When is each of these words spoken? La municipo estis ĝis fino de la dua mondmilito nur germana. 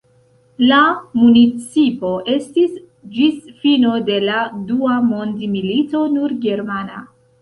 La 0.69 0.77
municipo 1.23 2.09
estis 2.35 2.73
ĝis 3.17 3.37
fino 3.61 3.93
de 4.09 4.17
la 4.31 4.41
dua 4.73 4.97
mondmilito 5.11 6.03
nur 6.17 6.35
germana. 6.49 7.05